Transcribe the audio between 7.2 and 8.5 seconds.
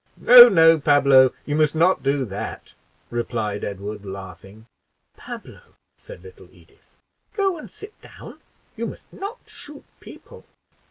"go and sit down;